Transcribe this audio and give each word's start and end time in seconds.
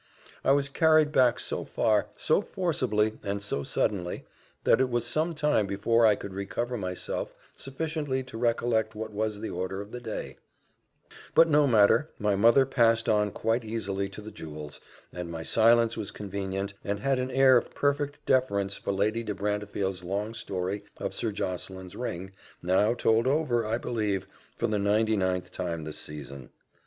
I 0.43 0.51
was 0.51 0.67
carried 0.67 1.11
back 1.11 1.39
so 1.39 1.63
far, 1.63 2.07
so 2.17 2.41
forcibly, 2.41 3.19
and 3.21 3.39
so 3.39 3.61
suddenly, 3.61 4.25
that 4.63 4.81
it 4.81 4.89
was 4.89 5.05
some 5.05 5.35
time 5.35 5.67
before 5.67 6.07
I 6.07 6.15
could 6.15 6.33
recover 6.33 6.75
myself 6.75 7.35
sufficiently 7.55 8.23
to 8.23 8.35
recollect 8.35 8.95
what 8.95 9.11
was 9.11 9.39
the 9.41 9.51
order 9.51 9.79
of 9.79 9.91
the 9.91 9.99
day; 9.99 10.37
but 11.35 11.47
no 11.49 11.67
matter 11.67 12.09
my 12.17 12.35
mother 12.35 12.65
passed 12.65 13.07
on 13.07 13.29
quite 13.29 13.63
easily 13.63 14.09
to 14.09 14.21
the 14.21 14.31
jewels, 14.31 14.81
and 15.13 15.29
my 15.29 15.43
silence 15.43 15.95
was 15.95 16.09
convenient, 16.09 16.73
and 16.83 17.01
had 17.01 17.19
an 17.19 17.29
air 17.29 17.55
of 17.55 17.75
perfect 17.75 18.25
deference 18.25 18.73
for 18.77 18.91
Lady 18.91 19.21
de 19.21 19.35
Brantefield's 19.35 20.03
long 20.03 20.33
story 20.33 20.83
of 20.97 21.13
Sir 21.13 21.31
Josseline's 21.31 21.95
ring, 21.95 22.31
now 22.63 22.95
told 22.95 23.27
over, 23.27 23.67
I 23.67 23.77
believe, 23.77 24.25
for 24.55 24.65
the 24.65 24.79
ninety 24.79 25.15
ninth 25.15 25.51
time 25.51 25.83
this 25.83 25.99
season. 25.99 26.49